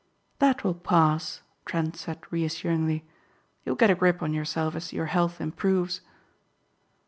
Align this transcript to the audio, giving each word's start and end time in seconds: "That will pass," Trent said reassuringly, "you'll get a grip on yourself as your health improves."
"That 0.39 0.63
will 0.63 0.73
pass," 0.73 1.43
Trent 1.63 1.95
said 1.95 2.17
reassuringly, 2.31 3.05
"you'll 3.63 3.75
get 3.75 3.91
a 3.91 3.93
grip 3.93 4.23
on 4.23 4.33
yourself 4.33 4.73
as 4.75 4.91
your 4.91 5.05
health 5.05 5.39
improves." 5.39 6.01